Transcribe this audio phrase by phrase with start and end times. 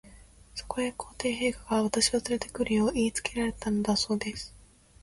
[0.55, 4.51] そこへ、皇帝陛下が、私をつれて来るよう言いつけられたのだそうです。